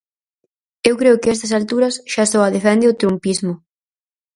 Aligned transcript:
Eu 0.89 0.95
creo 1.01 1.19
que 1.21 1.29
a 1.29 1.33
estas 1.35 1.55
alturas 1.59 1.95
xa 2.11 2.25
só 2.31 2.39
a 2.43 2.53
defende 2.55 2.89
o 2.91 2.97
trumpismo. 3.01 3.53